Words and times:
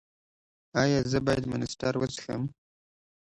ایا 0.81 0.99
زه 1.11 1.19
باید 1.25 1.45
مانسټر 1.51 1.93
وڅښم؟ 1.97 2.41